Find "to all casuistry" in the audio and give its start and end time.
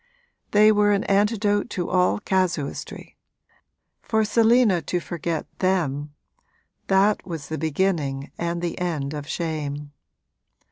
1.77-3.19